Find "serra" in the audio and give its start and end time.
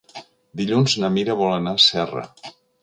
1.87-2.27